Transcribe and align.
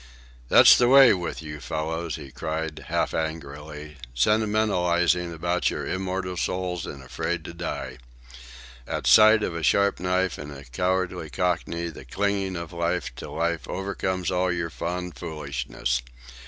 "That's 0.49 0.75
the 0.75 0.87
way 0.87 1.13
with 1.13 1.43
you 1.43 1.59
fellows," 1.59 2.15
he 2.15 2.31
cried, 2.31 2.85
half 2.87 3.13
angrily, 3.13 3.97
"sentimentalizing 4.15 5.31
about 5.31 5.69
your 5.69 5.85
immortal 5.85 6.35
souls 6.37 6.87
and 6.87 7.03
afraid 7.03 7.45
to 7.45 7.53
die. 7.53 7.99
At 8.87 9.05
sight 9.05 9.43
of 9.43 9.55
a 9.55 9.61
sharp 9.61 9.99
knife 9.99 10.39
and 10.39 10.51
a 10.51 10.63
cowardly 10.65 11.29
Cockney 11.29 11.89
the 11.89 12.03
clinging 12.05 12.55
of 12.55 12.73
life 12.73 13.13
to 13.17 13.29
life 13.29 13.67
overcomes 13.67 14.31
all 14.31 14.51
your 14.51 14.71
fond 14.71 15.17
foolishness. 15.19 16.01